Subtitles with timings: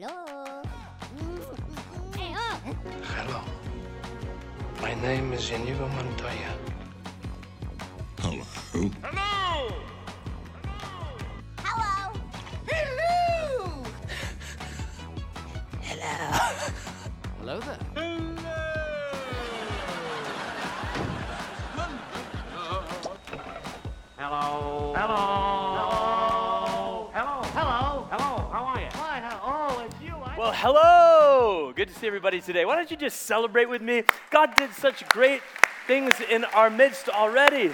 [0.00, 0.62] Hello.
[2.14, 2.60] Hey, oh.
[3.02, 3.40] Hello.
[4.80, 6.52] My name is Inigo Montoya.
[8.20, 8.44] Hello.
[9.02, 9.27] Hello.
[30.60, 31.72] Hello!
[31.72, 32.64] Good to see everybody today.
[32.64, 34.02] Why don't you just celebrate with me?
[34.30, 35.40] God did such great
[35.86, 37.72] things in our midst already.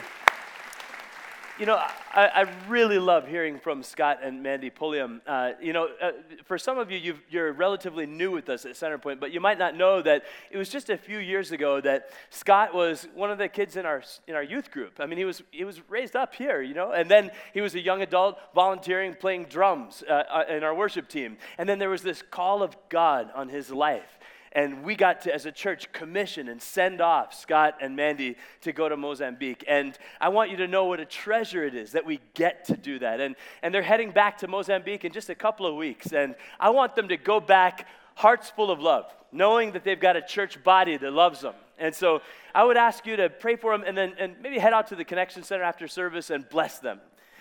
[1.56, 5.22] You know, I, I really love hearing from Scott and Mandy Pulliam.
[5.24, 6.10] Uh, you know, uh,
[6.44, 9.56] for some of you, you've, you're relatively new with us at Centerpoint, but you might
[9.56, 13.38] not know that it was just a few years ago that Scott was one of
[13.38, 14.94] the kids in our in our youth group.
[14.98, 17.76] I mean, he was he was raised up here, you know, and then he was
[17.76, 21.90] a young adult volunteering, playing drums uh, uh, in our worship team, and then there
[21.90, 24.18] was this call of God on his life.
[24.54, 28.72] And we got to, as a church, commission and send off Scott and Mandy to
[28.72, 29.64] go to Mozambique.
[29.66, 32.76] And I want you to know what a treasure it is that we get to
[32.76, 33.20] do that.
[33.20, 36.12] And, and they're heading back to Mozambique in just a couple of weeks.
[36.12, 40.14] And I want them to go back hearts full of love, knowing that they've got
[40.14, 41.54] a church body that loves them.
[41.76, 42.22] And so
[42.54, 44.94] I would ask you to pray for them and then and maybe head out to
[44.94, 47.00] the Connection Center after service and bless them.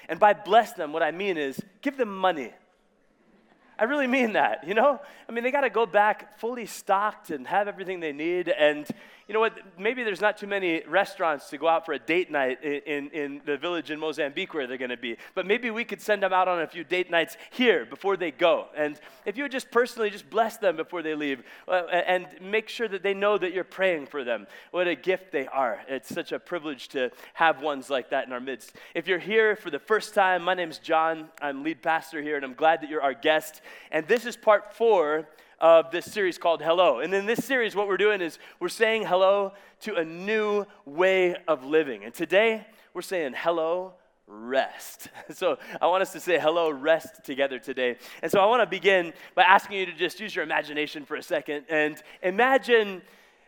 [0.09, 2.51] And by bless them, what I mean is give them money.
[3.77, 4.99] I really mean that, you know?
[5.27, 8.49] I mean, they got to go back fully stocked and have everything they need.
[8.49, 8.87] And
[9.27, 9.57] you know what?
[9.79, 13.09] Maybe there's not too many restaurants to go out for a date night in, in,
[13.11, 15.17] in the village in Mozambique where they're going to be.
[15.33, 18.31] But maybe we could send them out on a few date nights here before they
[18.31, 18.67] go.
[18.75, 22.67] And if you would just personally just bless them before they leave uh, and make
[22.67, 25.79] sure that they know that you're praying for them, what a gift they are.
[25.87, 28.73] It's such a privilege to have ones like that in our midst.
[28.93, 31.29] If you're here for the first time, my name's John.
[31.41, 33.61] I'm lead pastor here, and I'm glad that you're our guest.
[33.89, 35.27] And this is part four
[35.59, 36.99] of this series called Hello.
[36.99, 41.35] And in this series, what we're doing is we're saying hello to a new way
[41.47, 42.03] of living.
[42.03, 43.93] And today, we're saying hello,
[44.27, 45.07] rest.
[45.33, 47.97] So I want us to say hello, rest together today.
[48.21, 51.15] And so I want to begin by asking you to just use your imagination for
[51.15, 53.01] a second and imagine,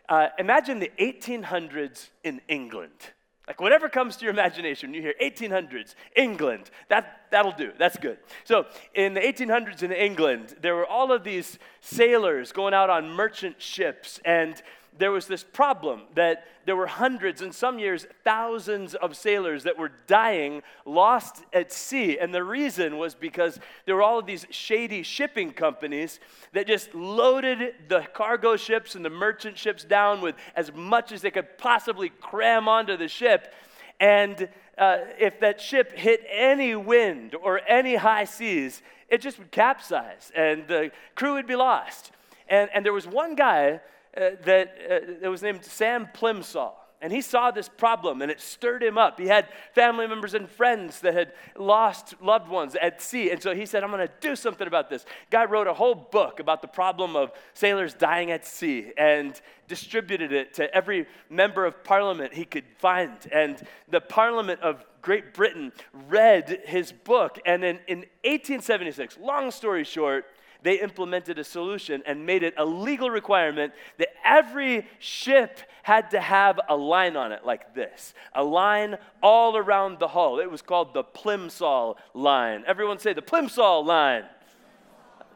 [0.08, 3.12] uh, imagine the 1800s in England.
[3.46, 8.18] Like whatever comes to your imagination, you hear 1800s, England, that, that'll do, that's good.
[8.42, 13.08] So in the 1800s in England, there were all of these sailors going out on
[13.08, 14.60] merchant ships, and
[14.98, 19.78] there was this problem that there were hundreds, and some years thousands of sailors that
[19.78, 22.18] were dying, lost at sea.
[22.18, 26.18] And the reason was because there were all of these shady shipping companies
[26.52, 31.22] that just loaded the cargo ships and the merchant ships down with as much as
[31.22, 33.54] they could possibly cram onto the ship.
[34.00, 39.50] And uh, if that ship hit any wind or any high seas, it just would
[39.50, 42.10] capsize and the crew would be lost.
[42.48, 43.80] And, and there was one guy
[44.16, 46.72] uh, that, uh, that was named Sam Plimsoll.
[47.02, 49.20] And he saw this problem and it stirred him up.
[49.20, 53.30] He had family members and friends that had lost loved ones at sea.
[53.30, 55.04] And so he said, I'm going to do something about this.
[55.30, 59.38] Guy wrote a whole book about the problem of sailors dying at sea and
[59.68, 63.12] distributed it to every member of parliament he could find.
[63.30, 65.72] And the parliament of Great Britain
[66.08, 67.38] read his book.
[67.44, 70.24] And then in 1876, long story short,
[70.66, 76.18] they implemented a solution and made it a legal requirement that every ship had to
[76.18, 80.40] have a line on it like this a line all around the hull.
[80.40, 82.64] It was called the Plimsoll line.
[82.66, 84.24] Everyone say the Plimsoll line.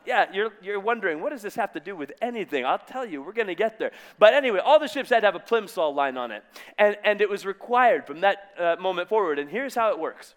[0.05, 2.65] Yeah, you're, you're wondering, what does this have to do with anything?
[2.65, 3.93] I'll tell you, we're going to get there.
[4.19, 6.43] But anyway, all the ships had to have a Plimsoll line on it.
[6.79, 9.39] And, and it was required from that uh, moment forward.
[9.39, 10.35] And here's how it works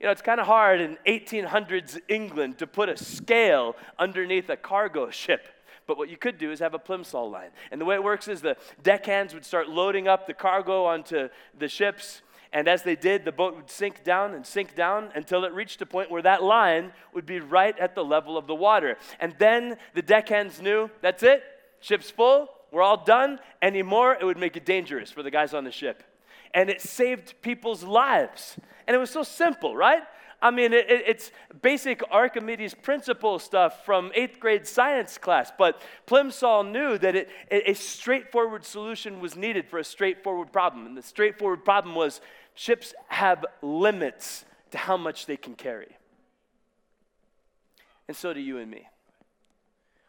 [0.00, 4.56] you know, it's kind of hard in 1800s England to put a scale underneath a
[4.56, 5.46] cargo ship.
[5.86, 7.50] But what you could do is have a plimsoll line.
[7.70, 11.28] And the way it works is the deckhands would start loading up the cargo onto
[11.58, 12.22] the ships.
[12.52, 15.82] And as they did, the boat would sink down and sink down until it reached
[15.82, 18.96] a point where that line would be right at the level of the water.
[19.20, 21.42] And then the deckhands knew that's it,
[21.80, 23.38] ship's full, we're all done.
[23.60, 26.02] Anymore, it would make it dangerous for the guys on the ship.
[26.52, 28.56] And it saved people's lives.
[28.86, 30.02] And it was so simple, right?
[30.42, 35.82] I mean, it, it, it's basic Archimedes principle stuff from eighth grade science class, but
[36.06, 40.86] Plimsoll knew that it, a straightforward solution was needed for a straightforward problem.
[40.86, 42.20] And the straightforward problem was
[42.54, 45.96] ships have limits to how much they can carry.
[48.08, 48.88] And so do you and me.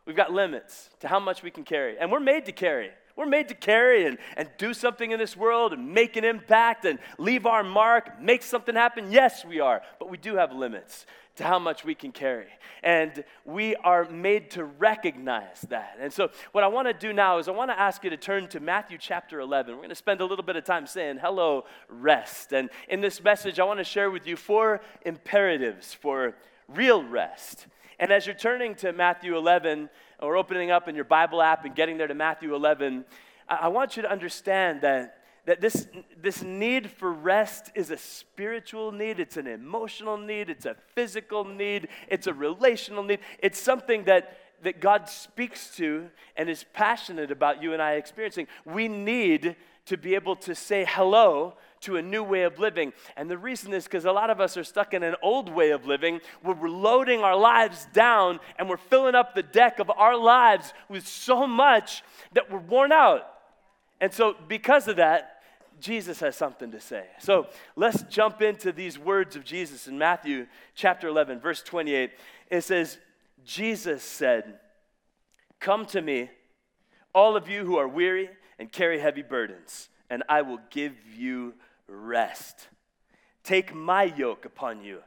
[0.05, 1.97] We've got limits to how much we can carry.
[1.99, 2.91] And we're made to carry.
[3.15, 6.85] We're made to carry and, and do something in this world and make an impact
[6.85, 9.11] and leave our mark, make something happen.
[9.11, 11.05] Yes, we are, but we do have limits
[11.35, 12.47] to how much we can carry.
[12.83, 15.97] And we are made to recognize that.
[15.99, 18.17] And so, what I want to do now is I want to ask you to
[18.17, 19.73] turn to Matthew chapter 11.
[19.73, 22.53] We're going to spend a little bit of time saying, Hello, rest.
[22.53, 26.35] And in this message, I want to share with you four imperatives for
[26.67, 27.67] real rest.
[27.99, 29.89] And as you're turning to Matthew 11
[30.21, 33.05] or opening up in your Bible app and getting there to Matthew 11,
[33.47, 35.87] I want you to understand that that this,
[36.21, 41.43] this need for rest is a spiritual need, it's an emotional need, it's a physical
[41.43, 43.19] need, it's a relational need.
[43.39, 48.47] It's something that, that God speaks to and is passionate about you and I experiencing.
[48.65, 49.55] We need
[49.87, 52.93] to be able to say hello to a new way of living.
[53.15, 55.71] And the reason is because a lot of us are stuck in an old way
[55.71, 59.89] of living where we're loading our lives down and we're filling up the deck of
[59.89, 63.27] our lives with so much that we're worn out.
[63.99, 65.41] And so, because of that,
[65.81, 67.05] Jesus has something to say.
[67.19, 70.45] So let's jump into these words of Jesus in Matthew
[70.75, 72.11] chapter 11, verse 28.
[72.49, 72.99] It says,
[73.43, 74.59] Jesus said,
[75.59, 76.29] Come to me,
[77.13, 78.29] all of you who are weary
[78.59, 81.55] and carry heavy burdens, and I will give you
[81.91, 82.69] rest.
[83.43, 84.99] Take my yoke upon you.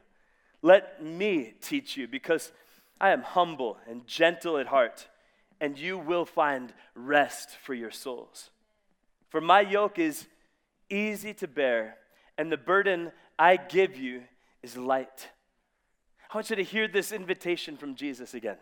[0.61, 2.51] Let me teach you, because
[2.99, 5.07] I am humble and gentle at heart,
[5.59, 8.49] and you will find rest for your souls.
[9.29, 10.27] For my yoke is
[10.89, 11.97] easy to bear,
[12.37, 14.23] and the burden I give you
[14.63, 15.29] is light.
[16.31, 18.57] I want you to hear this invitation from Jesus again.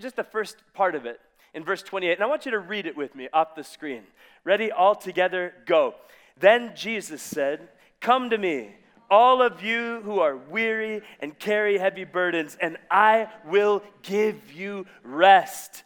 [0.00, 1.20] Just the first part of it
[1.54, 2.12] in verse 28.
[2.12, 4.02] And I want you to read it with me off the screen.
[4.44, 4.70] Ready?
[4.70, 5.94] All together, go.
[6.38, 7.68] Then Jesus said,
[8.00, 8.74] Come to me,
[9.10, 14.86] all of you who are weary and carry heavy burdens, and I will give you
[15.02, 15.84] rest.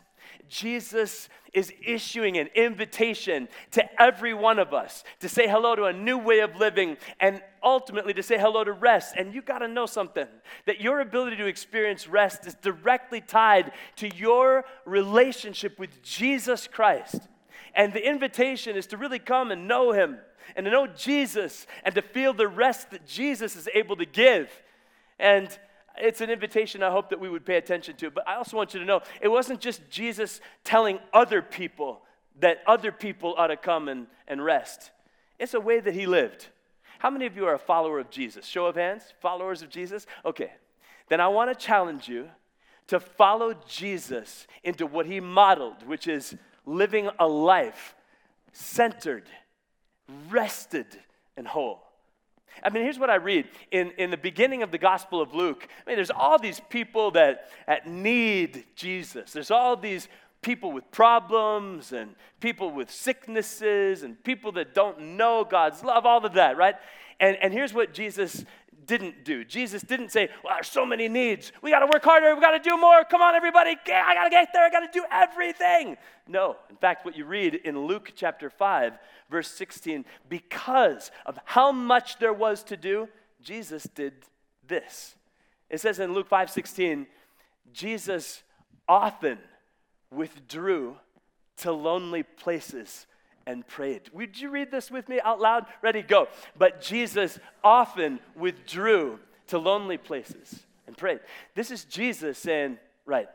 [0.49, 5.93] Jesus is issuing an invitation to every one of us to say hello to a
[5.93, 9.15] new way of living and ultimately to say hello to rest.
[9.17, 10.27] And you got to know something
[10.67, 17.29] that your ability to experience rest is directly tied to your relationship with Jesus Christ.
[17.75, 20.19] And the invitation is to really come and know Him
[20.57, 24.51] and to know Jesus and to feel the rest that Jesus is able to give.
[25.19, 25.49] And
[25.97, 28.11] it's an invitation I hope that we would pay attention to.
[28.11, 32.03] But I also want you to know it wasn't just Jesus telling other people
[32.41, 34.91] that other people ought to come and, and rest,
[35.39, 36.49] it's a way that he lived.
[36.99, 38.47] How many of you are a follower of Jesus?
[38.47, 40.07] Show of hands, followers of Jesus?
[40.25, 40.53] Okay.
[41.09, 42.29] Then I want to challenge you
[42.89, 46.37] to follow Jesus into what he modeled, which is
[46.67, 47.95] living a life
[48.53, 49.25] centered,
[50.29, 50.87] rested,
[51.37, 51.83] and whole.
[52.63, 55.67] I mean, here's what I read in, in the beginning of the Gospel of Luke.
[55.87, 59.33] I mean, there's all these people that, that need Jesus.
[59.33, 60.09] There's all these
[60.43, 66.25] people with problems and people with sicknesses and people that don't know God's love, all
[66.25, 66.77] of that, right?
[67.19, 68.45] And, and here's what Jesus
[68.91, 69.45] didn't do.
[69.45, 71.53] Jesus didn't say, Well, there's so many needs.
[71.63, 72.35] We got to work harder.
[72.35, 73.05] We got to do more.
[73.05, 73.77] Come on, everybody.
[73.87, 74.67] I got to get there.
[74.67, 75.97] I got to do everything.
[76.27, 76.57] No.
[76.69, 78.99] In fact, what you read in Luke chapter 5,
[79.31, 83.09] verse 16, because of how much there was to do,
[83.41, 84.13] Jesus did
[84.67, 85.15] this.
[85.71, 87.07] It says in Luke 5 16,
[87.73, 88.43] Jesus
[88.89, 89.39] often
[90.11, 90.97] withdrew
[91.59, 93.07] to lonely places
[93.51, 94.03] and prayed.
[94.13, 95.67] Would you read this with me out loud?
[95.83, 96.29] Ready, go.
[96.57, 99.19] But Jesus often withdrew
[99.49, 101.19] to lonely places and prayed.
[101.57, 103.29] This is Jesus saying, right,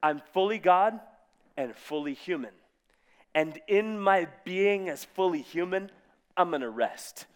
[0.00, 1.00] I'm fully God
[1.56, 2.52] and fully human.
[3.34, 5.90] And in my being as fully human,
[6.36, 7.26] I'm gonna rest.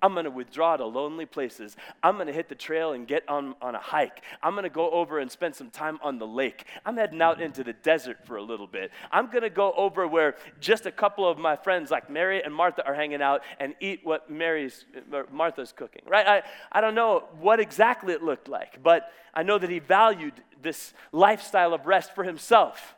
[0.00, 1.76] I'm going to withdraw to lonely places.
[2.02, 4.22] I'm going to hit the trail and get on, on a hike.
[4.42, 6.64] I'm going to go over and spend some time on the lake.
[6.86, 8.92] I'm heading out into the desert for a little bit.
[9.10, 12.54] I'm going to go over where just a couple of my friends, like Mary and
[12.54, 14.84] Martha, are hanging out and eat what Mary's,
[15.32, 16.26] Martha's cooking, right?
[16.26, 20.34] I, I don't know what exactly it looked like, but I know that he valued
[20.62, 22.94] this lifestyle of rest for himself.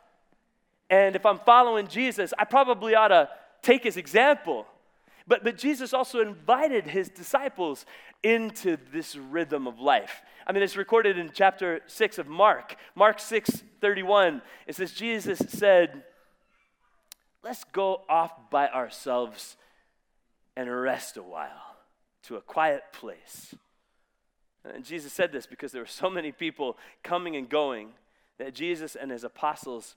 [0.89, 3.29] And if I'm following Jesus, I probably ought to
[3.61, 4.67] take his example
[5.27, 7.85] but, but Jesus also invited his disciples
[8.23, 10.21] into this rhythm of life.
[10.45, 12.75] I mean, it's recorded in chapter 6 of Mark.
[12.95, 14.41] Mark 6 31.
[14.67, 16.03] It says, Jesus said,
[17.43, 19.57] Let's go off by ourselves
[20.55, 21.77] and rest a while
[22.23, 23.55] to a quiet place.
[24.63, 27.89] And Jesus said this because there were so many people coming and going
[28.37, 29.95] that Jesus and his apostles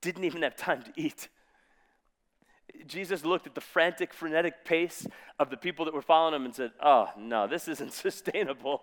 [0.00, 1.28] didn't even have time to eat.
[2.86, 5.06] Jesus looked at the frantic, frenetic pace
[5.38, 8.82] of the people that were following him and said, Oh, no, this isn't sustainable.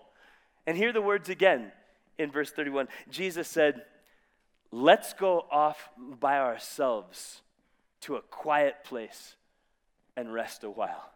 [0.66, 1.72] And hear the words again
[2.18, 2.88] in verse 31.
[3.10, 3.84] Jesus said,
[4.72, 7.42] Let's go off by ourselves
[8.02, 9.36] to a quiet place
[10.16, 11.12] and rest a while.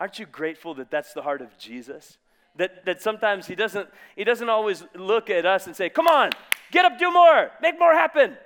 [0.00, 2.18] Aren't you grateful that that's the heart of Jesus?
[2.56, 6.30] That, that sometimes he doesn't, he doesn't always look at us and say, Come on,
[6.70, 8.36] get up, do more, make more happen.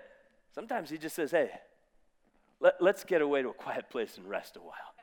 [0.54, 1.50] Sometimes he just says, Hey,
[2.60, 4.94] let, let's get away to a quiet place and rest a while.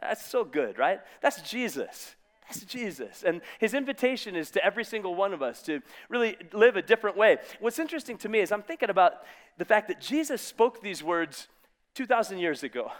[0.00, 1.00] That's so good, right?
[1.22, 2.16] That's Jesus.
[2.48, 3.24] That's Jesus.
[3.26, 7.16] And his invitation is to every single one of us to really live a different
[7.16, 7.38] way.
[7.60, 9.14] What's interesting to me is I'm thinking about
[9.58, 11.48] the fact that Jesus spoke these words
[11.94, 12.92] 2,000 years ago.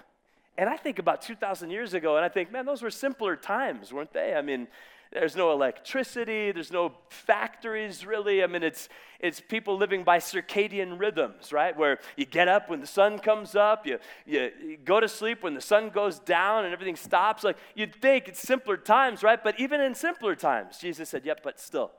[0.58, 3.92] And I think about 2,000 years ago and I think, man, those were simpler times,
[3.92, 4.34] weren't they?
[4.34, 4.68] I mean,
[5.12, 8.42] there's no electricity, there's no factories really.
[8.42, 8.88] I mean, it's,
[9.20, 11.76] it's people living by circadian rhythms, right?
[11.76, 15.42] Where you get up when the sun comes up, you, you, you, go to sleep
[15.42, 17.44] when the sun goes down, and everything stops.
[17.44, 19.42] Like you'd think it's simpler times, right?
[19.42, 21.92] But even in simpler times, Jesus said, Yep, but still,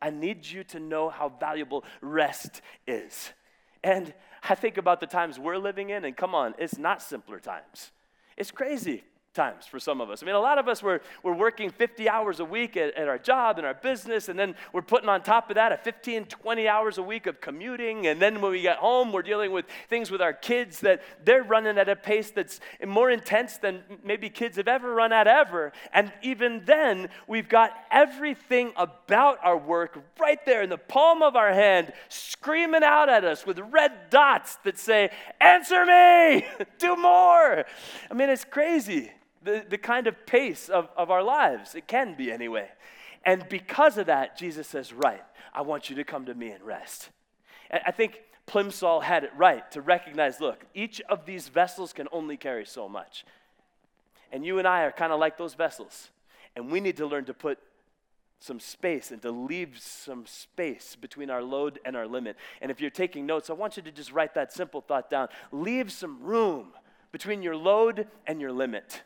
[0.00, 3.32] I need you to know how valuable rest is.
[3.82, 4.14] And
[4.48, 7.92] I think about the times we're living in, and come on, it's not simpler times.
[8.36, 9.04] It's crazy
[9.34, 10.22] times for some of us.
[10.22, 13.08] I mean, a lot of us were, we're working 50 hours a week at, at,
[13.08, 16.26] our job and our business, and then we're putting on top of that a 15,
[16.26, 18.06] 20 hours a week of commuting.
[18.06, 21.42] And then when we get home, we're dealing with things with our kids that they're
[21.42, 25.72] running at a pace that's more intense than maybe kids have ever run at ever.
[25.92, 31.34] And even then, we've got everything about our work right there in the palm of
[31.34, 35.10] our hand, screaming out at us with red dots that say,
[35.40, 36.46] Answer me!
[36.78, 37.64] Do more!
[38.10, 39.10] I mean, it's crazy
[39.44, 41.74] the, the kind of pace of, of our lives.
[41.74, 42.68] It can be anyway.
[43.24, 45.22] And because of that, Jesus says, Right,
[45.52, 47.10] I want you to come to me and rest.
[47.70, 52.08] And I think Plimsoll had it right to recognize look, each of these vessels can
[52.12, 53.24] only carry so much.
[54.32, 56.10] And you and I are kind of like those vessels.
[56.56, 57.58] And we need to learn to put
[58.40, 62.36] some space and to leave some space between our load and our limit.
[62.60, 65.28] And if you're taking notes, I want you to just write that simple thought down.
[65.50, 66.72] Leave some room
[67.10, 69.02] between your load and your limit.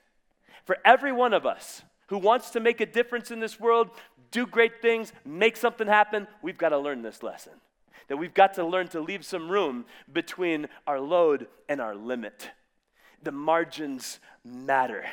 [0.68, 3.88] For every one of us who wants to make a difference in this world,
[4.30, 7.54] do great things, make something happen, we've got to learn this lesson.
[8.08, 12.50] That we've got to learn to leave some room between our load and our limit.
[13.22, 15.06] The margins matter.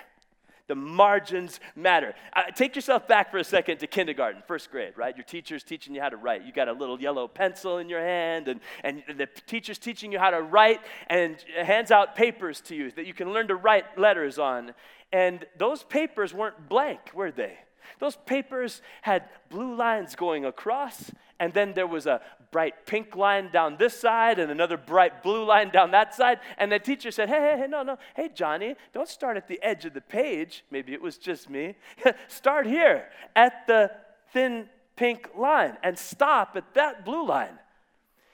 [0.67, 2.15] The margins matter.
[2.33, 5.15] Uh, take yourself back for a second to kindergarten, first grade, right?
[5.15, 6.43] Your teacher's teaching you how to write.
[6.43, 10.17] You got a little yellow pencil in your hand, and, and the teacher's teaching you
[10.17, 13.97] how to write and hands out papers to you that you can learn to write
[13.97, 14.73] letters on.
[15.11, 17.59] And those papers weren't blank, were they?
[17.99, 22.21] Those papers had blue lines going across, and then there was a
[22.55, 26.39] bright pink line down this side and another bright blue line down that side.
[26.57, 27.97] And the teacher said, Hey, hey, hey, no, no.
[28.15, 30.63] Hey, Johnny, don't start at the edge of the page.
[30.71, 31.75] Maybe it was just me.
[32.29, 33.91] start here at the
[34.31, 37.59] thin pink line and stop at that blue line.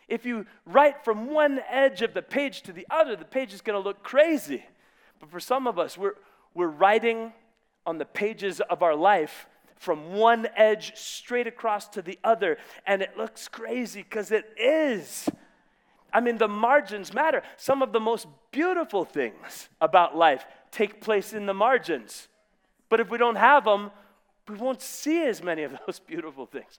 [0.07, 3.61] If you write from one edge of the page to the other, the page is
[3.61, 4.63] going to look crazy.
[5.19, 6.13] But for some of us, we're,
[6.53, 7.33] we're writing
[7.87, 9.47] on the pages of our life
[9.81, 12.59] from one edge straight across to the other.
[12.85, 15.27] And it looks crazy because it is.
[16.13, 17.41] I mean, the margins matter.
[17.57, 22.27] Some of the most beautiful things about life take place in the margins.
[22.89, 23.89] But if we don't have them,
[24.47, 26.77] we won't see as many of those beautiful things.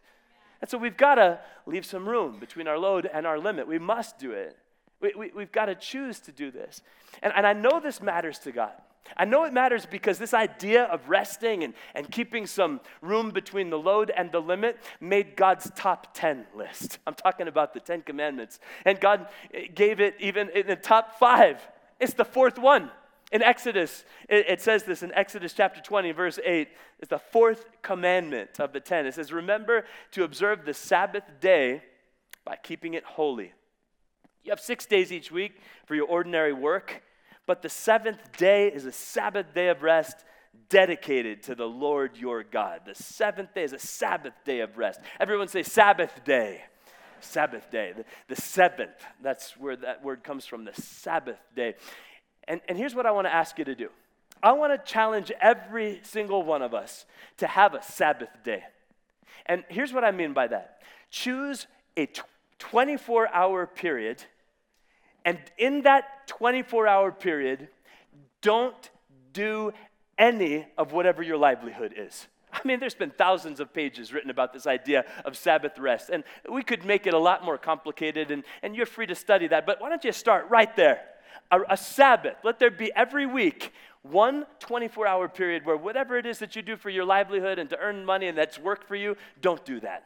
[0.61, 3.67] And so we've got to leave some room between our load and our limit.
[3.67, 4.57] We must do it.
[5.01, 6.83] We, we, have got to choose to do this.
[7.21, 8.75] And, and I know this matters to God.
[9.17, 13.71] I know it matters because this idea of resting and, and keeping some room between
[13.71, 16.99] the load and the limit made God's top 10 list.
[17.07, 18.59] I'm talking about the 10 commandments.
[18.85, 21.61] And God eh, gave it even in the top five.
[22.01, 22.91] It's the fourth one.
[23.33, 26.69] In Exodus, it, it says this in Exodus chapter 20, verse 8.
[26.99, 29.07] It's the fourth commandment of the 10.
[29.07, 31.83] It says, Remember to observe the Sabbath day
[32.45, 33.53] by keeping it holy.
[34.45, 37.03] You have six days each week for your ordinary work
[37.47, 40.25] but the seventh day is a Sabbath day of rest
[40.69, 42.83] dedicated to the Lord your God.
[42.87, 45.01] The seventh day is a Sabbath day of rest.
[45.19, 46.63] Everyone say Sabbath day.
[47.21, 47.93] Sabbath day.
[47.97, 48.91] The, the seventh,
[49.23, 51.75] that's where that word comes from, the Sabbath day.
[52.49, 53.89] And, and here's what I want to ask you to do
[54.43, 57.07] I want to challenge every single one of us
[57.39, 58.65] to have a Sabbath day.
[59.47, 62.09] And here's what I mean by that choose a
[62.59, 64.25] 24 hour period
[65.25, 67.69] and in that 24 hour period,
[68.41, 68.91] don't
[69.33, 69.73] do
[70.19, 72.27] any of whatever your livelihood is.
[72.53, 76.23] I mean, there's been thousands of pages written about this idea of Sabbath rest, and
[76.51, 79.65] we could make it a lot more complicated, and, and you're free to study that.
[79.65, 81.01] But why don't you start right there?
[81.51, 86.27] A, a Sabbath, let there be every week one 24 hour period where whatever it
[86.27, 88.97] is that you do for your livelihood and to earn money and that's work for
[88.97, 90.05] you, don't do that.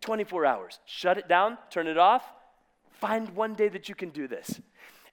[0.00, 0.80] 24 hours.
[0.86, 2.24] Shut it down, turn it off,
[3.00, 4.60] Find one day that you can do this.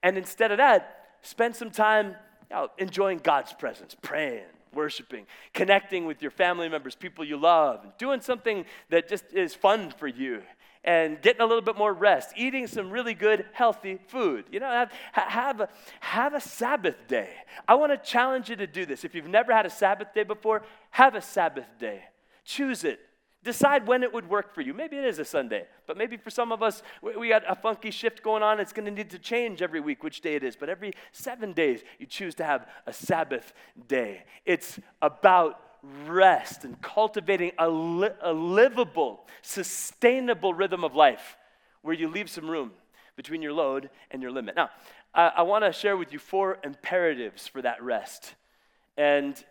[0.03, 2.15] And instead of that, spend some time
[2.50, 7.86] you know, enjoying God's presence, praying, worshiping, connecting with your family members, people you love,
[7.98, 10.41] doing something that just is fun for you,
[10.84, 14.46] and getting a little bit more rest, eating some really good, healthy food.
[14.51, 17.29] You know, have, have, a, have a Sabbath day.
[17.67, 19.03] I want to challenge you to do this.
[19.03, 22.03] If you've never had a Sabbath day before, have a Sabbath day.
[22.46, 23.00] Choose it.
[23.44, 24.74] Decide when it would work for you.
[24.74, 27.91] Maybe it is a Sunday, but maybe for some of us, we got a funky
[27.91, 28.60] shift going on.
[28.60, 30.56] It's going to need to change every week which day it is.
[30.56, 33.53] But every seven days, you choose to have a Sabbath
[33.88, 34.24] day.
[34.46, 35.62] It's about
[36.06, 41.38] rest and cultivating a, li- a livable, sustainable rhythm of life
[41.84, 42.72] where you leave some room
[43.15, 44.56] between your load and your limit.
[44.56, 44.70] Now,
[45.13, 48.36] I, I want to share with you four imperatives for that rest.
[48.98, 49.41] And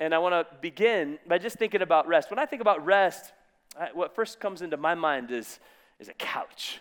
[0.00, 2.30] and I want to begin by just thinking about rest.
[2.30, 3.32] When I think about rest,
[3.78, 5.60] I, what first comes into my mind is,
[6.00, 6.80] is a couch.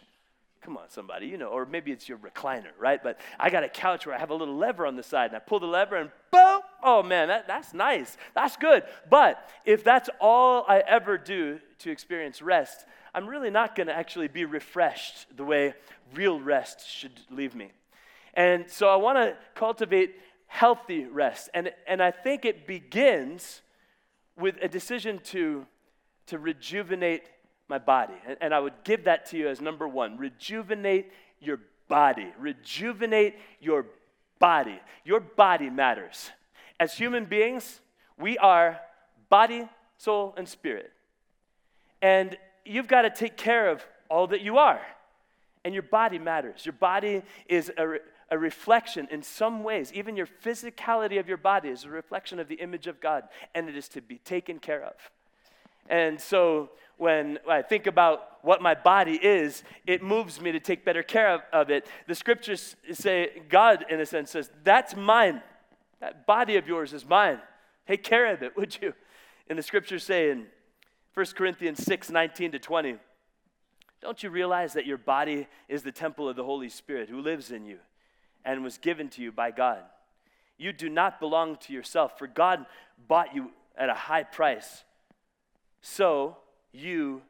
[0.62, 3.02] Come on, somebody, you know, or maybe it's your recliner, right?
[3.02, 5.36] But I got a couch where I have a little lever on the side, and
[5.36, 6.62] I pull the lever, and boom!
[6.82, 8.18] Oh man, that, that's nice.
[8.34, 8.84] That's good.
[9.10, 13.96] But if that's all I ever do to experience rest, I'm really not going to
[13.96, 15.74] actually be refreshed the way
[16.14, 17.72] real rest should leave me.
[18.34, 20.16] And so I want to cultivate
[20.50, 21.50] healthy rest.
[21.54, 23.62] And, and I think it begins
[24.38, 25.66] with a decision to,
[26.26, 27.24] to rejuvenate
[27.70, 28.16] my body.
[28.28, 32.34] And, and I would give that to you as number one rejuvenate your body.
[32.38, 33.86] Rejuvenate your
[34.40, 34.80] body.
[35.06, 36.32] Your body matters.
[36.80, 37.80] As human beings,
[38.18, 38.80] we are
[39.30, 40.92] body, soul, and spirit.
[42.02, 44.82] And you've got to take care of all that you are.
[45.64, 46.66] And your body matters.
[46.66, 47.98] Your body is a,
[48.32, 52.48] a reflection in some ways, even your physicality of your body is a reflection of
[52.48, 53.24] the image of God,
[53.56, 54.94] and it is to be taken care of.
[55.90, 60.86] And so when I think about what my body is, it moves me to take
[60.86, 61.88] better care of, of, it.
[62.08, 65.42] The scriptures say, God, in a sense, says, That's mine.
[66.00, 67.40] That body of yours is mine.
[67.88, 68.94] Take care of it, would you?
[69.50, 70.46] And the scriptures say in
[71.16, 72.98] 1 Corinthians 6 19 to 20,
[74.02, 77.50] Don't you realize that your body is the temple of the Holy Spirit who lives
[77.50, 77.80] in you?
[78.50, 79.80] And was given to you by God.
[80.58, 82.66] You do not belong to yourself, for God
[83.08, 84.84] bought you at a high price.
[85.82, 86.36] So
[86.72, 87.22] you,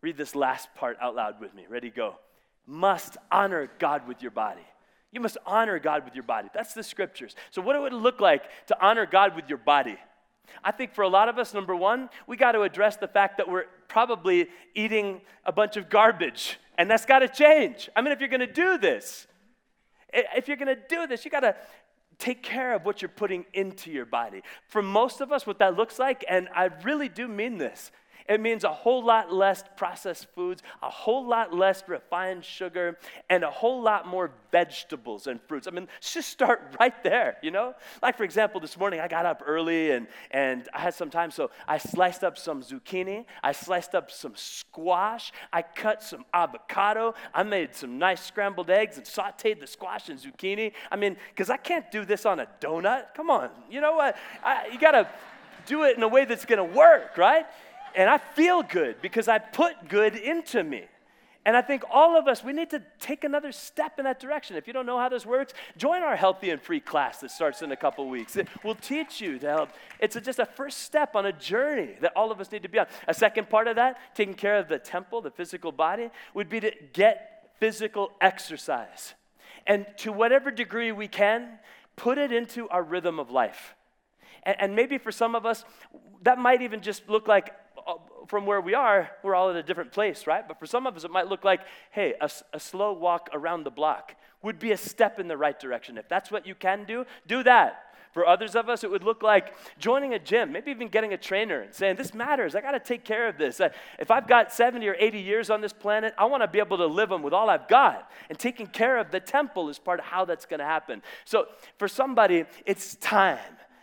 [0.00, 1.66] read this last part out loud with me.
[1.68, 2.16] Ready, go.
[2.66, 4.66] Must honor God with your body.
[5.12, 6.48] You must honor God with your body.
[6.54, 7.36] That's the scriptures.
[7.50, 9.98] So, what would it look like to honor God with your body?
[10.64, 13.36] I think for a lot of us, number one, we got to address the fact
[13.36, 17.90] that we're probably eating a bunch of garbage, and that's got to change.
[17.94, 19.26] I mean, if you're going to do this,
[20.12, 21.56] if you're going to do this, you got to
[22.18, 24.42] take care of what you're putting into your body.
[24.68, 27.90] For most of us, what that looks like, and I really do mean this,
[28.32, 33.44] it means a whole lot less processed foods, a whole lot less refined sugar, and
[33.44, 35.66] a whole lot more vegetables and fruits.
[35.66, 37.74] I mean, just start right there, you know?
[38.00, 41.30] Like, for example, this morning I got up early and, and I had some time,
[41.30, 47.14] so I sliced up some zucchini, I sliced up some squash, I cut some avocado,
[47.34, 50.72] I made some nice scrambled eggs and sauteed the squash and zucchini.
[50.90, 53.14] I mean, because I can't do this on a donut.
[53.14, 54.16] Come on, you know what?
[54.42, 55.08] I, you gotta
[55.66, 57.46] do it in a way that's gonna work, right?
[57.94, 60.84] And I feel good because I put good into me.
[61.44, 64.56] And I think all of us, we need to take another step in that direction.
[64.56, 67.62] If you don't know how this works, join our Healthy and Free class that starts
[67.62, 68.36] in a couple weeks.
[68.36, 69.70] It will teach you to help.
[69.98, 72.68] It's a, just a first step on a journey that all of us need to
[72.68, 72.86] be on.
[73.08, 76.60] A second part of that, taking care of the temple, the physical body, would be
[76.60, 79.14] to get physical exercise.
[79.66, 81.58] And to whatever degree we can,
[81.96, 83.74] put it into our rhythm of life.
[84.44, 85.64] And, and maybe for some of us,
[86.22, 87.52] that might even just look like
[88.26, 90.46] from where we are, we're all at a different place, right?
[90.46, 93.64] But for some of us, it might look like, hey, a, a, slow walk around
[93.64, 95.98] the block would be a step in the right direction.
[95.98, 97.92] If that's what you can do, do that.
[98.12, 101.16] For others of us, it would look like joining a gym, maybe even getting a
[101.16, 102.54] trainer and saying, This matters.
[102.54, 103.58] I got to take care of this.
[103.98, 106.76] If I've got 70 or 80 years on this planet, I want to be able
[106.76, 108.10] to live them with all I've got.
[108.28, 111.02] And taking care of the temple is part of how that's going to happen.
[111.24, 111.46] So
[111.78, 113.38] for somebody, it's time.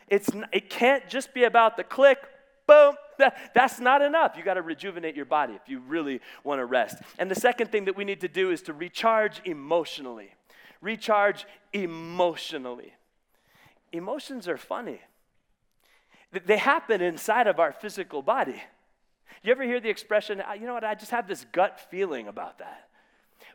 [0.07, 2.19] It's, it can't just be about the click,
[2.67, 4.35] boom, that, that's not enough.
[4.37, 6.97] You got to rejuvenate your body if you really want to rest.
[7.17, 10.33] And the second thing that we need to do is to recharge emotionally.
[10.81, 12.93] Recharge emotionally.
[13.91, 15.01] Emotions are funny,
[16.45, 18.61] they happen inside of our physical body.
[19.41, 22.27] You ever hear the expression, ah, you know what, I just have this gut feeling
[22.27, 22.87] about that?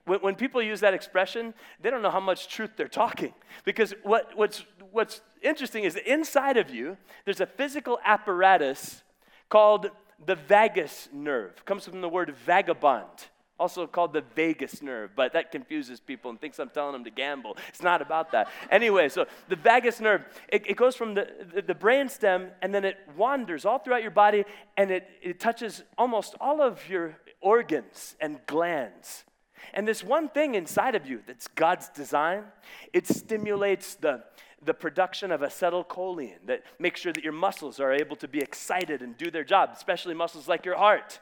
[0.07, 3.33] When, when, people use that expression, they don't know how much truth they're talking.
[3.64, 9.03] Because what, what's, what's interesting is that inside of you, there's a physical apparatus
[9.48, 9.90] called
[10.24, 11.52] the vagus nerve.
[11.57, 13.28] It comes from the word vagabond.
[13.59, 17.11] also called the Vegas nerve, but that confuses people and thinks I'm telling them to
[17.11, 17.57] gamble.
[17.68, 18.48] It's not about that.
[18.70, 22.74] anyway, so the vagus nerve, it, it goes from the, the, the brain stem and
[22.74, 24.44] then it wanders all throughout your body
[24.76, 29.24] and it, it touches almost all of your organs and glands.
[29.72, 32.44] And this one thing inside of you that's God's design,
[32.92, 34.24] it stimulates the,
[34.64, 39.03] the production of acetylcholine that makes sure that your muscles are able to be excited
[39.03, 41.20] and do their job, especially muscles like your heart.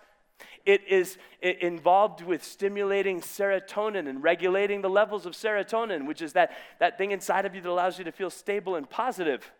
[0.65, 6.53] It is involved with stimulating serotonin and regulating the levels of serotonin, which is that,
[6.79, 9.51] that thing inside of you that allows you to feel stable and positive.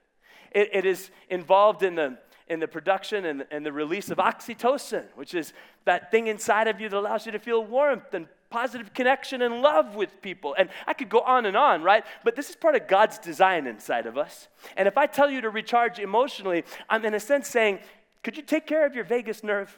[0.53, 2.19] It, it is involved in the,
[2.49, 5.53] in the production and, and the release of oxytocin, which is
[5.85, 9.63] that thing inside of you that allows you to feel warmth and positive connection and
[9.63, 10.55] love with people.
[10.59, 12.05] And I could go on and on, right?
[12.23, 14.49] But this is part of God's design inside of us.
[14.77, 17.79] And if I tell you to recharge emotionally, I'm in a sense saying,
[18.23, 19.77] could you take care of your vagus nerve?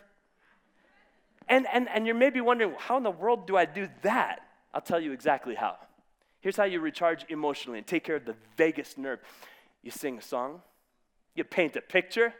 [1.49, 4.41] And, and, and you're maybe wondering, how in the world do I do that?
[4.75, 5.77] I'll tell you exactly how.
[6.41, 9.21] Here's how you recharge emotionally and take care of the vagus nerve
[9.83, 10.63] you sing a song,
[11.35, 12.33] you paint a picture,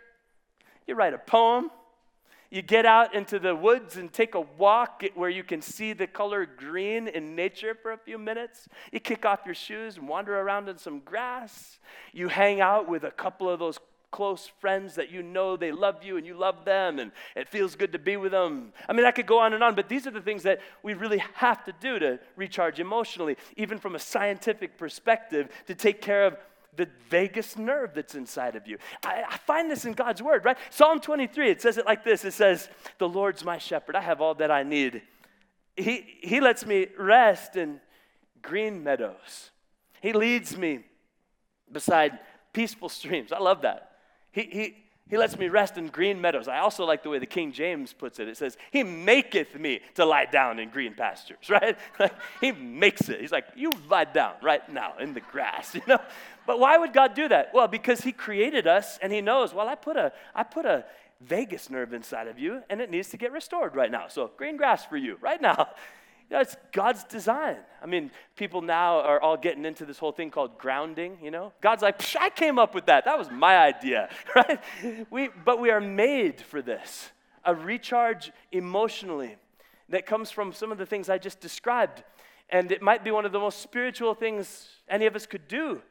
[0.87, 1.71] you write a poem,
[2.55, 6.07] you get out into the woods and take a walk where you can see the
[6.07, 8.69] color green in nature for a few minutes.
[8.93, 11.81] You kick off your shoes and wander around in some grass.
[12.13, 13.81] You hang out with a couple of those
[14.13, 17.75] close friends that you know they love you and you love them and it feels
[17.75, 18.73] good to be with them.
[18.89, 20.95] I mean, I could go on and on, but these are the things that we
[20.95, 26.25] really have to do to recharge emotionally, even from a scientific perspective, to take care
[26.25, 26.37] of
[26.77, 28.79] the vagus nerve that's inside of you.
[29.05, 30.57] I, I, find this in God's word, right?
[30.71, 34.21] Psalm 23, it says it like this it says, The Lord's my shepherd, I have
[34.21, 35.03] all that I need.
[35.77, 37.81] He, he lets me rest in
[38.43, 39.51] green meadows,
[40.01, 40.81] He leads me
[41.71, 42.19] beside
[42.53, 43.33] peaceful streams.
[43.33, 43.93] I love that.
[44.33, 44.77] He, he,
[45.11, 46.49] he lets me rest in green meadows.
[46.49, 48.27] I also like the way the King James puts it.
[48.27, 51.77] It says, He maketh me to lie down in green pastures, right?
[52.41, 53.21] he makes it.
[53.21, 55.99] He's like, You lie down right now in the grass, you know?
[56.47, 57.53] But why would God do that?
[57.53, 60.87] Well, because He created us and He knows, well, I put a, I put a
[61.21, 64.09] vagus nerve inside of you and it needs to get restored right now.
[64.09, 65.69] So green grass for you right now.
[66.31, 67.59] It's God's design.
[67.83, 71.53] I mean, people now are all getting into this whole thing called grounding, you know?
[71.61, 73.05] God's like, I came up with that.
[73.05, 74.61] That was my idea, right?
[75.11, 77.11] We, but we are made for this
[77.45, 79.37] a recharge emotionally
[79.91, 82.03] that comes from some of the things I just described.
[82.49, 85.83] And it might be one of the most spiritual things any of us could do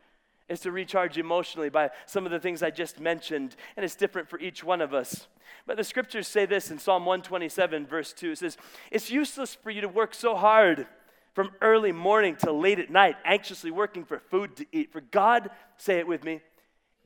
[0.50, 3.56] is to recharge emotionally by some of the things I just mentioned.
[3.76, 5.28] And it's different for each one of us.
[5.66, 8.32] But the scriptures say this in Psalm 127, verse 2.
[8.32, 8.58] It says,
[8.92, 10.88] It's useless for you to work so hard
[11.34, 14.92] from early morning till late at night, anxiously working for food to eat.
[14.92, 16.42] For God, say it with me,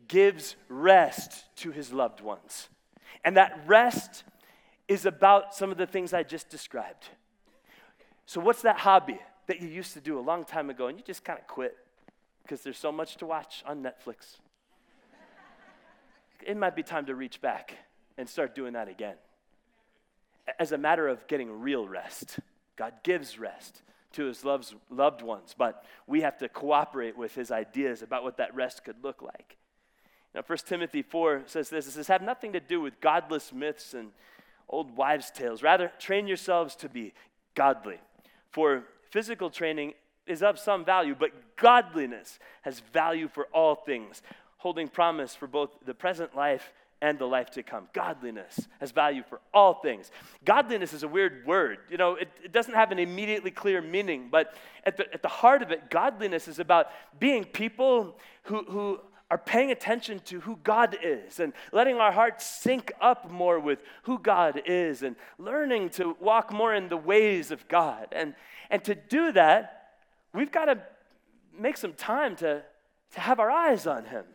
[0.07, 2.69] gives rest to his loved ones.
[3.23, 4.23] And that rest
[4.87, 7.09] is about some of the things I just described.
[8.25, 11.03] So, what's that hobby that you used to do a long time ago and you
[11.03, 11.75] just kind of quit
[12.47, 14.37] because there's so much to watch on Netflix?
[16.45, 17.73] it might be time to reach back
[18.17, 19.15] and start doing that again.
[20.57, 22.39] As a matter of getting real rest,
[22.77, 23.81] God gives rest
[24.13, 28.37] to his loves, loved ones, but we have to cooperate with his ideas about what
[28.37, 29.57] that rest could look like.
[30.33, 33.93] Now, 1 Timothy 4 says this it says, Have nothing to do with godless myths
[33.93, 34.11] and
[34.69, 35.61] old wives' tales.
[35.61, 37.13] Rather, train yourselves to be
[37.55, 37.99] godly.
[38.51, 39.95] For physical training
[40.27, 44.21] is of some value, but godliness has value for all things,
[44.57, 47.87] holding promise for both the present life and the life to come.
[47.93, 50.11] Godliness has value for all things.
[50.45, 51.77] Godliness is a weird word.
[51.89, 55.27] You know, it, it, doesn't have an immediately clear meaning, but at the, at the
[55.27, 56.87] heart of it, godliness is about
[57.19, 62.45] being people who, who are paying attention to who God is and letting our hearts
[62.45, 67.51] sync up more with who God is and learning to walk more in the ways
[67.51, 68.07] of God.
[68.11, 68.33] And,
[68.69, 69.76] and to do that,
[70.37, 70.77] we've got to
[71.57, 72.63] make some time to,
[73.13, 74.25] to have our eyes on Him.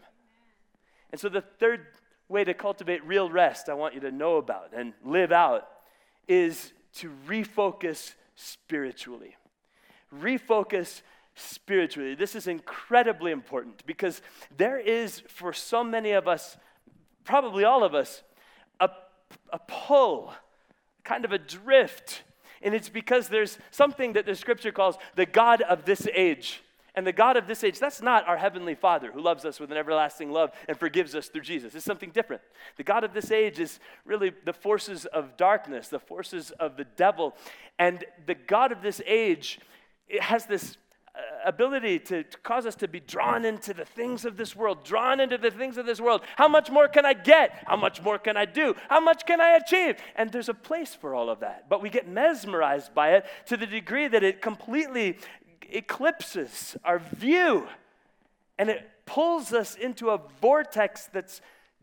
[1.10, 1.86] And so the third
[2.28, 5.68] way to cultivate real rest I want you to know about and live out
[6.26, 9.36] is to refocus spiritually.
[10.14, 11.02] Refocus
[11.34, 12.14] spiritually.
[12.14, 14.22] This is incredibly important because
[14.56, 16.56] there is, for so many of us,
[17.24, 18.22] probably all of us,
[18.80, 18.90] a,
[19.52, 20.32] a pull,
[21.04, 22.22] kind of a drift.
[22.62, 26.62] And it's because there's something that the scripture calls the God of this age.
[26.94, 29.72] And the God of this age, that's not our Heavenly Father who loves us with
[29.72, 31.74] an everlasting love and forgives us through Jesus.
[31.74, 32.42] It's something different.
[32.76, 36.84] The God of this age is really the forces of darkness, the forces of the
[36.84, 37.34] devil.
[37.78, 39.58] And the God of this age
[40.12, 40.76] it has this,
[41.44, 45.20] ability to, to cause us to be drawn into the things of this world, drawn
[45.20, 46.22] into the things of this world.
[46.36, 47.64] How much more can I get?
[47.66, 48.74] How much more can I do?
[48.88, 49.96] How much can I achieve?
[50.16, 51.68] And there's a place for all of that.
[51.68, 55.18] But we get mesmerized by it to the degree that it completely
[55.70, 57.66] eclipses our view
[58.58, 61.40] and it pulls us into a vortex that's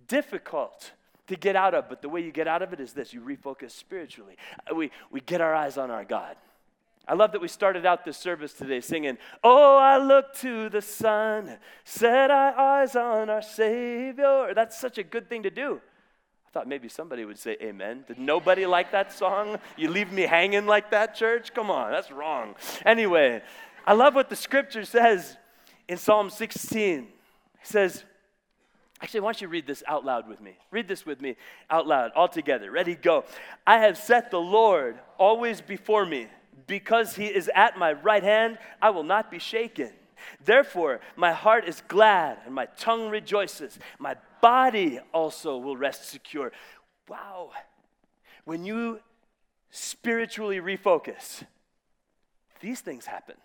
[0.08, 0.92] difficult
[1.28, 1.90] to get out of.
[1.90, 4.36] But the way you get out of it is this you refocus spiritually.
[4.70, 6.36] Uh, We, we get our eyes on our God.
[7.10, 10.82] I love that we started out this service today singing, Oh, I look to the
[10.82, 14.54] sun, set our eyes on our Savior.
[14.54, 15.82] That's such a good thing to do.
[16.48, 18.06] I thought maybe somebody would say amen.
[18.08, 19.58] Did nobody like that song?
[19.76, 21.52] You leave me hanging like that, church?
[21.56, 22.54] Come on, that's wrong.
[22.86, 23.42] Anyway,
[23.88, 25.36] I love what the scripture says
[25.88, 27.00] in Psalm 16.
[27.00, 27.08] It
[27.64, 28.04] says,
[29.02, 30.58] Actually, why don't you read this out loud with me?
[30.70, 31.38] Read this with me
[31.72, 32.70] out loud, all together.
[32.70, 33.26] Ready, go.
[33.66, 36.28] I have set the Lord always before me.
[36.68, 39.92] Because he is at my right hand, I will not be shaken.
[40.44, 43.80] Therefore, my heart is glad and my tongue rejoices.
[43.98, 46.52] My body also will rest secure.
[47.08, 47.52] Wow.
[48.46, 49.00] When you
[49.72, 51.44] spiritually refocus,
[52.60, 53.36] these things happen.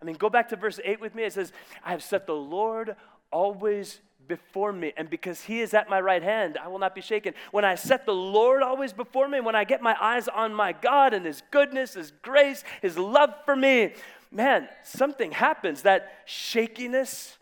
[0.00, 1.24] I mean, go back to verse 8 with me.
[1.24, 1.52] It says,
[1.84, 2.96] I have set the Lord
[3.30, 7.00] always before me, and because he is at my right hand, I will not be
[7.00, 7.34] shaken.
[7.50, 10.72] When I set the Lord always before me, when I get my eyes on my
[10.72, 13.92] God and his goodness, his grace, his love for me,
[14.30, 15.82] man, something happens.
[15.82, 17.36] That shakiness,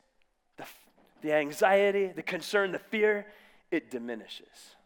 [0.56, 0.64] the,
[1.22, 3.26] the anxiety, the concern, the fear,
[3.70, 4.76] it diminishes.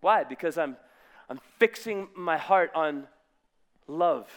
[0.00, 0.24] Why?
[0.24, 0.76] Because I'm,
[1.30, 3.06] I'm fixing my heart on
[3.88, 4.30] love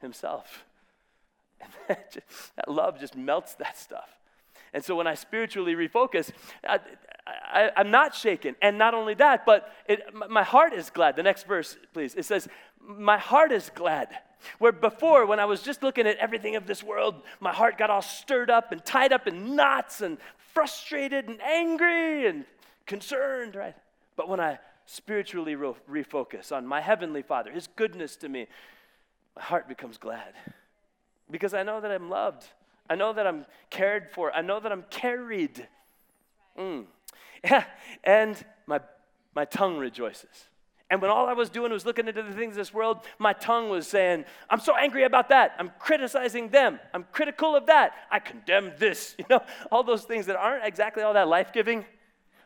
[0.00, 0.64] himself.
[1.60, 4.08] And that, just, that love just melts that stuff.
[4.72, 6.30] And so when I spiritually refocus,
[6.66, 6.80] I,
[7.76, 8.56] am not shaken.
[8.62, 11.16] And not only that, but it, my heart is glad.
[11.16, 12.14] The next verse, please.
[12.14, 12.48] It says,
[12.80, 14.08] My heart is glad.
[14.58, 17.90] Where before, when I was just looking at everything of this world, my heart got
[17.90, 20.18] all stirred up and tied up in knots and
[20.52, 22.44] frustrated and angry and
[22.86, 23.74] concerned, right?
[24.16, 28.46] But when I spiritually re- refocus on my Heavenly Father, His goodness to me,
[29.36, 30.34] my heart becomes glad
[31.30, 32.46] because I know that I'm loved.
[32.90, 34.32] I know that I'm cared for.
[34.32, 35.66] I know that I'm carried.
[36.58, 36.86] Mm.
[37.44, 37.62] Yeah.
[38.02, 38.80] And my,
[39.32, 40.48] my tongue rejoices.
[40.90, 43.34] And when all I was doing was looking into the things of this world, my
[43.34, 45.54] tongue was saying, I'm so angry about that.
[45.58, 46.80] I'm criticizing them.
[46.94, 47.92] I'm critical of that.
[48.10, 49.14] I condemn this.
[49.18, 51.84] You know, all those things that aren't exactly all that life giving.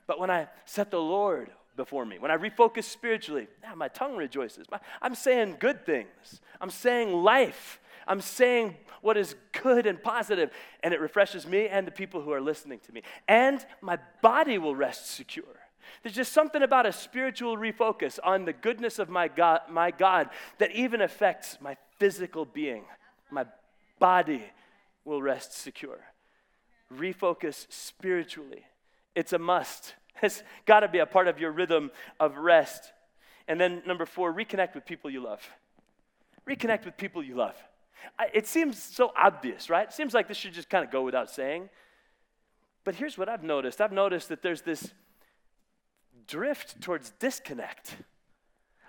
[0.07, 4.66] But when I set the Lord before me, when I refocus spiritually, my tongue rejoices.
[4.70, 7.78] My, I'm saying good things, I'm saying life.
[8.07, 10.51] I'm saying what is good and positive,
[10.83, 13.03] and it refreshes me and the people who are listening to me.
[13.29, 15.45] And my body will rest secure.
[16.03, 20.31] There's just something about a spiritual refocus on the goodness of my God, my God
[20.59, 22.85] that even affects my physical being.
[23.31, 23.47] My
[23.99, 24.43] body
[25.05, 26.01] will rest secure.
[26.93, 28.65] Refocus spiritually.
[29.15, 29.95] It's a must.
[30.23, 32.93] It's got to be a part of your rhythm of rest.
[33.49, 35.41] And then, number four, reconnect with people you love.
[36.47, 37.57] Reconnect with people you love.
[38.33, 39.88] It seems so obvious, right?
[39.88, 41.69] It seems like this should just kind of go without saying.
[42.85, 44.93] But here's what I've noticed I've noticed that there's this
[46.27, 47.97] drift towards disconnect.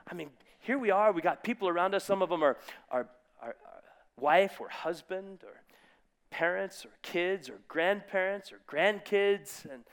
[0.10, 2.04] I mean, here we are, we got people around us.
[2.04, 2.58] Some of them are
[2.92, 3.08] our,
[3.42, 3.56] our,
[4.20, 5.60] wife or husband or
[6.30, 9.84] parents or kids or grandparents or grandkids and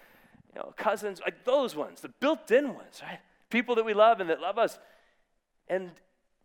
[0.49, 3.21] you know, cousins, like those ones, the built in ones, right?
[3.49, 4.79] People that we love and that love us.
[5.69, 5.91] And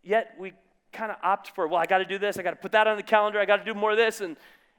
[0.02, 0.52] yet we
[0.96, 2.86] kind of opt for, well, I got to do this, I got to put that
[2.86, 4.36] on the calendar, I got to do more of this, and,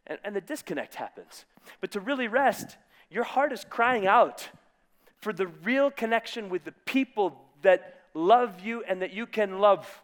[0.07, 1.45] and, and the disconnect happens.
[1.79, 2.77] But to really rest,
[3.09, 4.49] your heart is crying out
[5.21, 10.01] for the real connection with the people that love you and that you can love.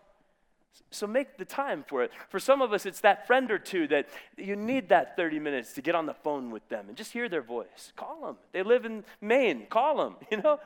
[0.92, 2.12] So make the time for it.
[2.30, 5.74] For some of us, it's that friend or two that you need that 30 minutes
[5.74, 7.92] to get on the phone with them and just hear their voice.
[7.96, 8.38] Call them.
[8.52, 9.66] They live in Maine.
[9.70, 10.60] Call them, you know?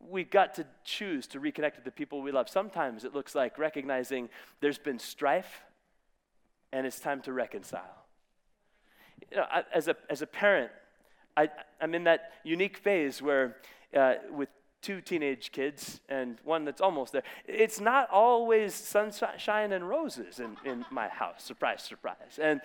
[0.00, 2.48] We've got to choose to reconnect with the people we love.
[2.48, 4.28] Sometimes it looks like recognizing
[4.60, 5.62] there's been strife
[6.72, 8.04] and it's time to reconcile.
[9.30, 10.70] You know, I, as, a, as a parent,
[11.36, 11.48] I,
[11.80, 13.56] I'm in that unique phase where,
[13.94, 14.48] uh, with
[14.80, 20.56] two teenage kids and one that's almost there, it's not always sunshine and roses in,
[20.64, 21.42] in my house.
[21.42, 22.38] Surprise, surprise.
[22.40, 22.60] And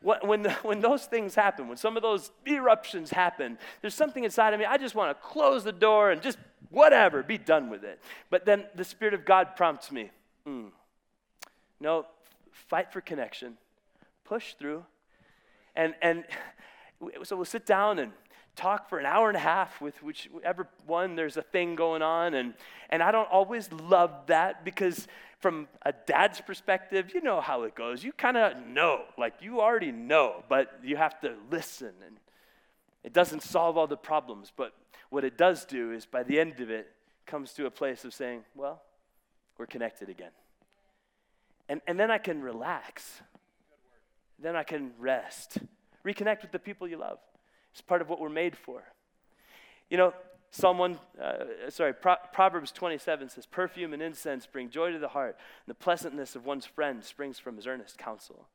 [0.00, 4.54] when, the, when those things happen, when some of those eruptions happen, there's something inside
[4.54, 6.38] of me, I just want to close the door and just
[6.70, 8.00] whatever, be done with it.
[8.30, 10.10] But then the Spirit of God prompts me
[10.46, 10.70] mm,
[11.80, 12.06] no,
[12.52, 13.56] fight for connection,
[14.24, 14.84] push through.
[15.76, 16.24] And, and
[17.22, 18.12] so we'll sit down and
[18.56, 22.34] talk for an hour and a half with whichever one there's a thing going on.
[22.34, 22.54] And,
[22.90, 25.06] and I don't always love that because,
[25.38, 28.02] from a dad's perspective, you know how it goes.
[28.02, 31.92] You kind of know, like you already know, but you have to listen.
[32.04, 32.16] And
[33.04, 34.72] it doesn't solve all the problems, but
[35.10, 36.88] what it does do is by the end of it,
[37.26, 38.82] comes to a place of saying, well,
[39.58, 40.30] we're connected again.
[41.68, 43.20] And, and then I can relax.
[44.38, 45.58] Then I can rest.
[46.06, 47.18] Reconnect with the people you love.
[47.72, 48.82] It's part of what we're made for.
[49.90, 50.14] You know,
[50.50, 55.36] Someone, uh, sorry, Pro- Proverbs 27 says, Perfume and incense bring joy to the heart,
[55.66, 58.46] and the pleasantness of one's friend springs from his earnest counsel.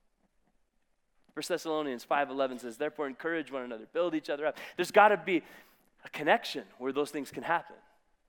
[1.34, 5.18] 1 Thessalonians 5:11 says, "Therefore encourage one another, build each other up." There's got to
[5.18, 5.44] be
[6.04, 7.76] a connection where those things can happen.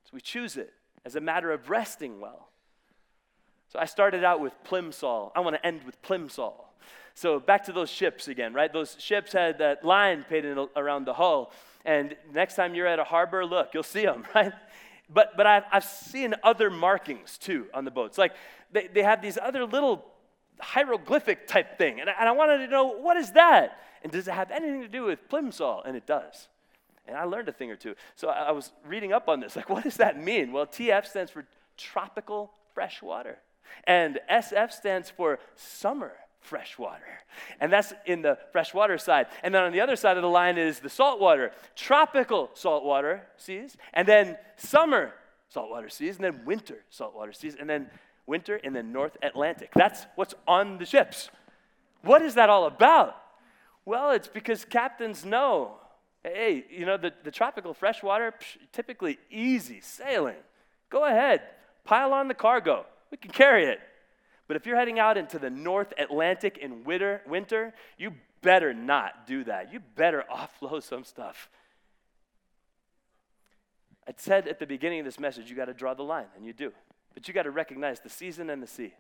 [0.04, 0.72] So we choose it
[1.04, 2.48] as a matter of resting well.
[3.68, 5.32] So I started out with Plimsoll.
[5.34, 6.54] I want to end with Plimsoll.
[7.14, 8.72] So back to those ships again, right?
[8.72, 11.52] Those ships had that line painted around the hull.
[11.84, 14.52] And next time you're at a harbor, look, you'll see them, right?
[15.08, 18.18] But, but I've, I've seen other markings too on the boats.
[18.18, 18.32] Like
[18.72, 20.04] they, they have these other little
[20.60, 22.00] hieroglyphic type thing.
[22.00, 23.78] And I, and I wanted to know, what is that?
[24.02, 25.82] And does it have anything to do with Plimsoll?
[25.86, 26.48] And it does.
[27.06, 27.94] And I learned a thing or two.
[28.16, 29.56] So I, was reading up on this.
[29.56, 30.52] Like, what does that mean?
[30.52, 31.44] Well, TF stands for
[31.76, 33.38] tropical fresh water.
[33.86, 37.04] And SF stands for summer fresh water.
[37.60, 39.26] And that's in the freshwater side.
[39.42, 43.76] And then on the other side of the line is the saltwater, tropical saltwater seas,
[43.92, 45.12] and then summer
[45.48, 47.90] saltwater seas, and then winter saltwater seas, and then
[48.26, 49.70] winter in the North Atlantic.
[49.74, 51.30] That's what's on the ships.
[52.02, 53.16] What is that all about?
[53.86, 55.76] Well, it's because captains know
[56.24, 58.34] hey, you know, the, the tropical freshwater,
[58.72, 60.36] typically easy sailing.
[60.90, 61.42] Go ahead,
[61.84, 62.86] pile on the cargo.
[63.10, 63.80] We can carry it.
[64.46, 69.26] But if you're heading out into the North Atlantic in winter, winter, you better not
[69.26, 69.72] do that.
[69.72, 71.48] You better offload some stuff.
[74.06, 76.44] I said at the beginning of this message, you got to draw the line, and
[76.44, 76.72] you do.
[77.14, 78.92] But you got to recognize the season and the sea.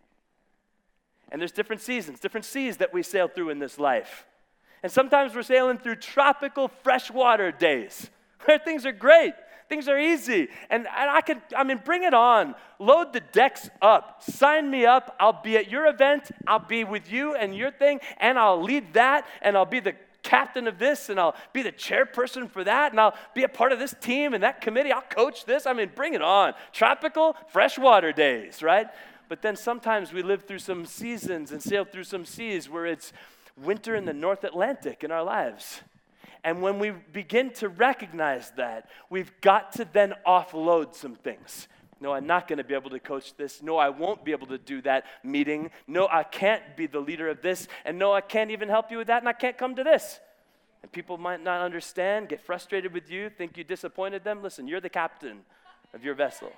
[1.30, 4.24] And there's different seasons, different seas that we sail through in this life.
[4.84, 8.10] And sometimes we're sailing through tropical freshwater days
[8.44, 9.32] where things are great.
[9.66, 10.48] Things are easy.
[10.68, 12.54] And, and I can, I mean, bring it on.
[12.78, 14.22] Load the decks up.
[14.22, 15.16] Sign me up.
[15.18, 16.30] I'll be at your event.
[16.46, 18.00] I'll be with you and your thing.
[18.18, 19.26] And I'll lead that.
[19.40, 21.08] And I'll be the captain of this.
[21.08, 22.92] And I'll be the chairperson for that.
[22.92, 24.92] And I'll be a part of this team and that committee.
[24.92, 25.64] I'll coach this.
[25.64, 26.52] I mean, bring it on.
[26.74, 28.88] Tropical freshwater days, right?
[29.30, 33.14] But then sometimes we live through some seasons and sail through some seas where it's
[33.56, 35.80] winter in the North Atlantic in our lives.
[36.42, 41.68] And when we begin to recognize that, we've got to then offload some things.
[42.00, 43.62] No, I'm not going to be able to coach this.
[43.62, 45.70] No, I won't be able to do that meeting.
[45.86, 47.66] No, I can't be the leader of this.
[47.86, 49.22] And no, I can't even help you with that.
[49.22, 50.20] And I can't come to this.
[50.82, 54.42] And people might not understand, get frustrated with you, think you disappointed them.
[54.42, 55.40] Listen, you're the captain
[55.94, 56.52] of your vessel.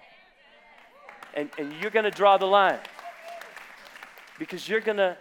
[1.35, 2.81] And, and you're going to draw the line
[4.41, 5.17] because you're going to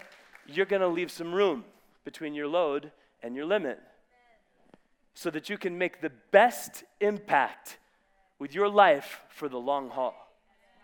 [0.48, 1.64] you're going to leave some room
[2.04, 2.92] between your load
[3.24, 3.80] and your limit
[5.14, 7.78] so that you can make the best impact
[8.38, 10.14] with your life for the long haul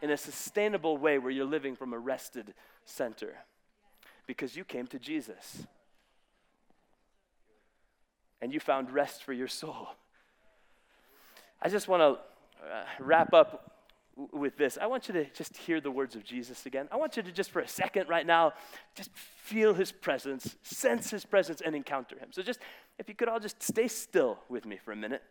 [0.02, 2.54] in a sustainable way where you're living from a rested
[2.86, 3.36] center
[4.26, 5.63] because you came to Jesus
[8.41, 9.89] and you found rest for your soul.
[11.62, 13.70] I just want to uh, wrap up
[14.31, 14.77] with this.
[14.79, 16.88] I want you to just hear the words of Jesus again.
[16.91, 18.53] I want you to just for a second right now,
[18.95, 22.29] just feel his presence, sense his presence, and encounter him.
[22.31, 22.60] So just,
[22.99, 25.21] if you could all just stay still with me for a minute.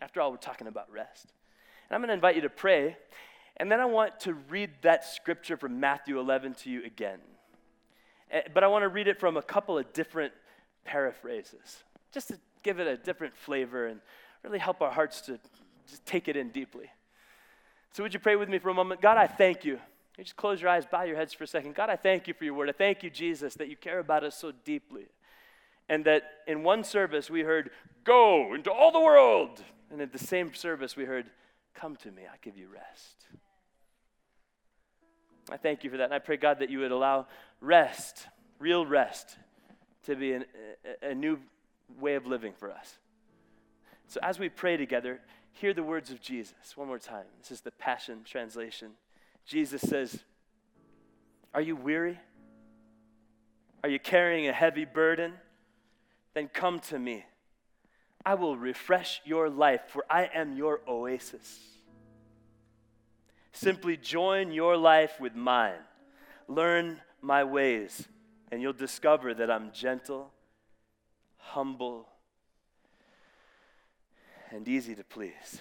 [0.00, 1.32] After all, we're talking about rest.
[1.88, 2.96] And I'm going to invite you to pray,
[3.56, 7.18] and then I want to read that scripture from Matthew 11 to you again.
[8.30, 10.32] Eh, but I want to read it from a couple of different
[10.84, 14.00] paraphrases, just to give it a different flavor and
[14.42, 15.38] really help our hearts to
[15.86, 16.90] just take it in deeply.
[17.92, 19.00] So, would you pray with me for a moment?
[19.00, 19.78] God, I thank you.
[20.16, 21.74] you just close your eyes, bow your heads for a second.
[21.74, 22.68] God, I thank you for your word.
[22.68, 25.06] I thank you, Jesus, that you care about us so deeply.
[25.88, 27.70] And that in one service we heard,
[28.04, 29.62] Go into all the world.
[29.90, 31.26] And in the same service we heard,
[31.74, 33.26] Come to me, I give you rest.
[35.50, 36.04] I thank you for that.
[36.04, 37.26] And I pray, God, that you would allow
[37.60, 38.26] rest,
[38.58, 39.36] real rest,
[40.04, 40.44] to be an,
[41.02, 41.38] a, a new
[41.98, 42.98] way of living for us.
[44.06, 45.20] So as we pray together,
[45.52, 47.26] Hear the words of Jesus one more time.
[47.38, 48.92] This is the Passion Translation.
[49.44, 50.20] Jesus says,
[51.52, 52.18] Are you weary?
[53.82, 55.34] Are you carrying a heavy burden?
[56.34, 57.24] Then come to me.
[58.24, 61.58] I will refresh your life, for I am your oasis.
[63.52, 65.80] Simply join your life with mine.
[66.46, 68.06] Learn my ways,
[68.50, 70.32] and you'll discover that I'm gentle,
[71.36, 72.08] humble,
[74.50, 75.60] and easy to please.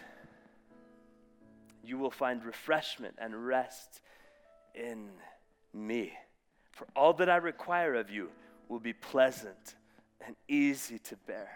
[1.84, 4.02] You will find refreshment and rest
[4.76, 5.10] in
[5.74, 6.14] me.
[6.72, 8.30] For all that I require of you
[8.68, 9.76] will be pleasant
[10.26, 11.50] and easy to bear.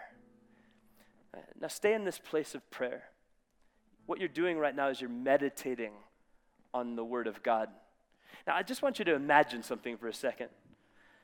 [1.34, 3.04] Uh, Now, stay in this place of prayer.
[4.06, 5.92] What you're doing right now is you're meditating
[6.72, 7.68] on the Word of God.
[8.46, 10.48] Now, I just want you to imagine something for a second.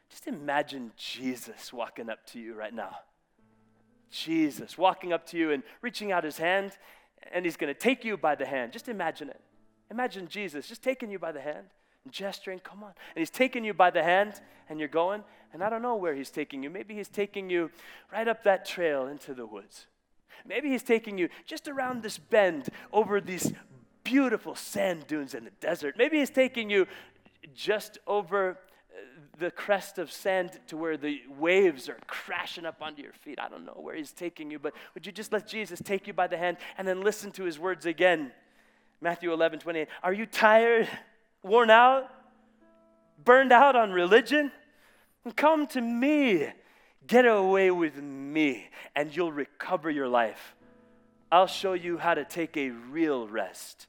[0.09, 2.97] Just imagine Jesus walking up to you right now.
[4.11, 6.73] Jesus walking up to you and reaching out his hand,
[7.33, 8.73] and he's going to take you by the hand.
[8.73, 9.41] Just imagine it.
[9.91, 11.67] Imagine Jesus just taking you by the hand
[12.05, 12.93] and gesturing, come on.
[13.15, 16.15] And he's taking you by the hand, and you're going, and I don't know where
[16.15, 16.71] he's taking you.
[16.71, 17.71] Maybe he's taking you
[18.13, 19.87] right up that trail into the woods.
[20.47, 23.53] Maybe he's taking you just around this bend over these
[24.05, 25.97] beautiful sand dunes in the desert.
[25.99, 26.87] Maybe he's taking you
[27.55, 28.59] just over
[29.41, 33.41] the crest of sand to where the waves are crashing up onto your feet.
[33.41, 36.13] I don't know where he's taking you, but would you just let Jesus take you
[36.13, 38.31] by the hand and then listen to his words again?
[39.01, 39.89] Matthew 11, 28.
[40.03, 40.89] Are you tired,
[41.43, 42.11] worn out,
[43.25, 44.53] burned out on religion?
[45.37, 46.49] Come to me.
[47.07, 50.55] Get away with me, and you'll recover your life.
[51.33, 53.87] I'll show you how to take a real rest.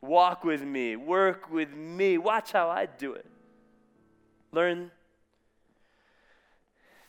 [0.00, 2.18] Walk with me, work with me.
[2.18, 3.26] Watch how I do it.
[4.52, 4.90] Learn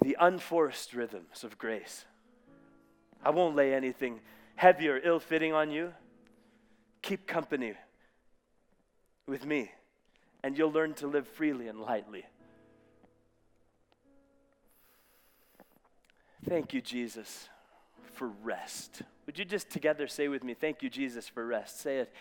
[0.01, 2.05] the unforced rhythms of grace.
[3.23, 4.19] I won't lay anything
[4.55, 5.93] heavy or ill fitting on you.
[7.01, 7.73] Keep company
[9.27, 9.71] with me,
[10.43, 12.25] and you'll learn to live freely and lightly.
[16.47, 17.47] Thank you, Jesus,
[18.13, 19.01] for rest.
[19.25, 21.79] Would you just together say with me, Thank you, Jesus, for rest?
[21.79, 22.13] Say it.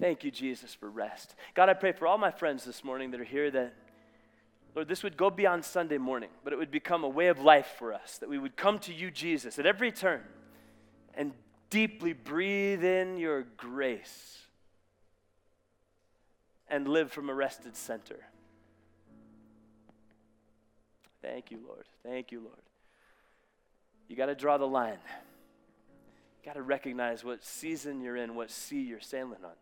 [0.00, 1.34] Thank you, Jesus, for rest.
[1.54, 3.74] God, I pray for all my friends this morning that are here that,
[4.74, 7.74] Lord, this would go beyond Sunday morning, but it would become a way of life
[7.78, 10.22] for us, that we would come to you, Jesus, at every turn
[11.14, 11.32] and
[11.68, 14.38] deeply breathe in your grace
[16.68, 18.18] and live from a rested center.
[21.20, 21.84] Thank you, Lord.
[22.02, 22.56] Thank you, Lord.
[24.08, 24.98] You got to draw the line.
[26.42, 29.52] You got to recognize what season you're in, what sea you're sailing on.